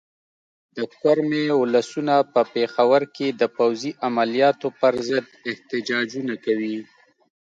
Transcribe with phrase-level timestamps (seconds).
[0.77, 6.77] د کرمې ولسونه په پېښور کې د فوځي عملیاتو پر ضد احتجاجونه کوي.